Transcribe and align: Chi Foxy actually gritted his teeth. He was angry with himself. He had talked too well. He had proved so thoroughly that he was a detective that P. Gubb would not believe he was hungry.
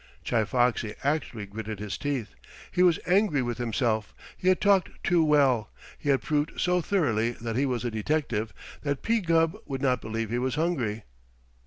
Chi 0.27 0.45
Foxy 0.45 0.95
actually 1.03 1.45
gritted 1.45 1.77
his 1.77 1.95
teeth. 1.95 2.33
He 2.71 2.81
was 2.81 2.97
angry 3.05 3.43
with 3.43 3.59
himself. 3.59 4.15
He 4.35 4.47
had 4.47 4.59
talked 4.59 4.89
too 5.03 5.23
well. 5.23 5.69
He 5.95 6.09
had 6.09 6.23
proved 6.23 6.53
so 6.59 6.81
thoroughly 6.81 7.33
that 7.33 7.55
he 7.55 7.67
was 7.67 7.85
a 7.85 7.91
detective 7.91 8.51
that 8.81 9.03
P. 9.03 9.19
Gubb 9.19 9.55
would 9.67 9.79
not 9.83 10.01
believe 10.01 10.31
he 10.31 10.39
was 10.39 10.55
hungry. 10.55 11.03